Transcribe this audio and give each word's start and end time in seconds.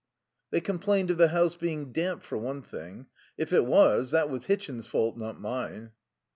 "They 0.49 0.61
complained 0.61 1.11
of 1.11 1.19
the 1.19 1.27
house 1.27 1.53
being 1.53 1.91
damp 1.91 2.23
for 2.23 2.35
one 2.35 2.63
thing. 2.63 3.05
If 3.37 3.53
it 3.53 3.67
was, 3.67 4.09
that 4.09 4.31
was 4.31 4.45
Hitchin's 4.47 4.87
fault, 4.87 5.15
not 5.15 5.39
mine." 5.39 5.91